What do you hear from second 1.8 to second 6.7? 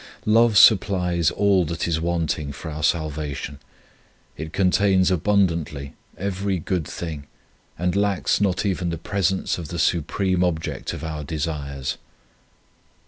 is wanting for our salvation; it contains abundantly every